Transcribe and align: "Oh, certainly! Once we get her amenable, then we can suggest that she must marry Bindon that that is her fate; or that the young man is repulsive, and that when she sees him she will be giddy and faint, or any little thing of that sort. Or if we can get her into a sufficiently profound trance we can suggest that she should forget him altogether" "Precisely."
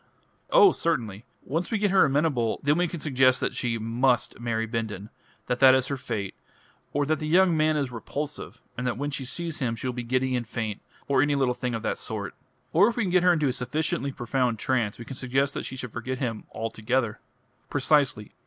"Oh, 0.49 0.71
certainly! 0.71 1.25
Once 1.43 1.69
we 1.69 1.77
get 1.77 1.91
her 1.91 2.03
amenable, 2.05 2.59
then 2.63 2.75
we 2.75 2.87
can 2.87 2.99
suggest 2.99 3.39
that 3.39 3.53
she 3.53 3.77
must 3.77 4.39
marry 4.39 4.65
Bindon 4.65 5.11
that 5.45 5.59
that 5.59 5.75
is 5.75 5.89
her 5.89 5.95
fate; 5.95 6.33
or 6.91 7.05
that 7.05 7.19
the 7.19 7.27
young 7.27 7.55
man 7.55 7.77
is 7.77 7.91
repulsive, 7.91 8.63
and 8.75 8.87
that 8.87 8.97
when 8.97 9.11
she 9.11 9.25
sees 9.25 9.59
him 9.59 9.75
she 9.75 9.85
will 9.87 9.93
be 9.93 10.01
giddy 10.01 10.35
and 10.35 10.47
faint, 10.47 10.81
or 11.07 11.21
any 11.21 11.35
little 11.35 11.53
thing 11.53 11.75
of 11.75 11.83
that 11.83 11.99
sort. 11.99 12.33
Or 12.73 12.87
if 12.87 12.97
we 12.97 13.03
can 13.03 13.11
get 13.11 13.21
her 13.21 13.33
into 13.33 13.47
a 13.47 13.53
sufficiently 13.53 14.11
profound 14.11 14.57
trance 14.57 14.97
we 14.97 15.05
can 15.05 15.17
suggest 15.17 15.53
that 15.53 15.65
she 15.65 15.75
should 15.75 15.93
forget 15.93 16.17
him 16.17 16.45
altogether" 16.51 17.19
"Precisely." 17.69 18.31